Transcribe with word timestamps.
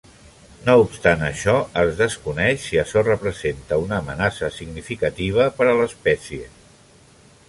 No 0.67 0.73
obstant 0.83 1.19
això, 1.25 1.53
es 1.81 1.91
desconeix 1.99 2.65
si 2.69 2.79
açò 2.83 3.03
representa 3.09 3.79
una 3.83 3.99
amenaça 4.05 4.49
significativa 4.59 5.47
per 5.61 5.69
a 5.71 5.77
l'espècie. 5.83 6.49